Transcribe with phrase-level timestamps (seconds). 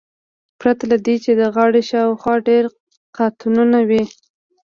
[0.59, 2.63] پرته له دې چې د غاړې شاوخوا ډیر
[3.15, 4.03] قاتونه وي